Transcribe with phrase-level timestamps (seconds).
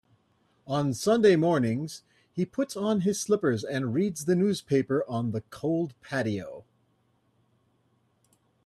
[0.65, 2.01] On Sunday mornings,
[2.33, 6.65] he puts on his slippers and reads the newspaper on the cold patio.